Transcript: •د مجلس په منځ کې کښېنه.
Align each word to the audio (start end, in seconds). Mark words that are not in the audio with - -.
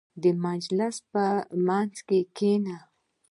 •د 0.23 0.25
مجلس 0.45 0.95
په 1.11 1.25
منځ 1.67 1.95
کې 2.07 2.19
کښېنه. 2.35 2.77